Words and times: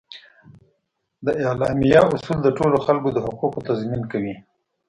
د 1.25 1.27
اعلامیه 1.45 2.01
اصول 2.13 2.37
د 2.43 2.47
ټولو 2.57 2.77
خلکو 2.85 3.09
د 3.11 3.17
حقوقو 3.25 3.59
تضمین 3.69 4.01
کوي. 4.11 4.35